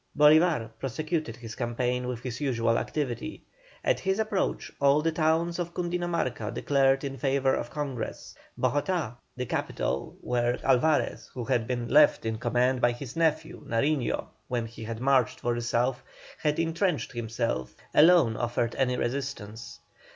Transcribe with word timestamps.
Bolívar 0.17 0.71
prosecuted 0.79 1.35
his 1.35 1.53
campaign 1.53 2.07
with 2.07 2.21
his 2.23 2.41
usual 2.41 2.79
activity. 2.79 3.43
At 3.83 3.99
his 3.99 4.17
approach 4.17 4.71
all 4.81 5.03
the 5.03 5.11
towns 5.11 5.59
of 5.59 5.75
Cundinamarca 5.75 6.55
declared 6.55 7.03
in 7.03 7.19
favour 7.19 7.53
of 7.53 7.69
Congress; 7.69 8.33
Bogotá, 8.57 9.15
the 9.37 9.45
capital, 9.45 10.17
where 10.21 10.57
Alvarez, 10.65 11.29
who 11.35 11.43
had 11.45 11.67
been 11.67 11.87
left 11.87 12.25
in 12.25 12.39
command 12.39 12.81
by 12.81 12.93
his 12.93 13.15
nephew, 13.15 13.63
Nariño, 13.67 14.25
when 14.47 14.65
he 14.65 14.87
marched 14.91 15.39
for 15.39 15.53
the 15.53 15.61
South, 15.61 16.01
had 16.39 16.57
entrenched 16.57 17.11
himself, 17.11 17.75
alone 17.93 18.35
offered 18.35 18.73
any 18.79 18.97
resistance. 18.97 19.81